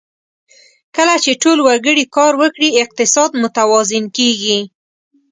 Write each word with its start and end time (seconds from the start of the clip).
کله 0.95 1.15
چې 1.23 1.31
ټول 1.41 1.57
وګړي 1.67 2.05
کار 2.17 2.33
وکړي، 2.41 2.69
اقتصاد 2.83 3.31
متوازن 3.41 4.03
کېږي. 4.17 4.59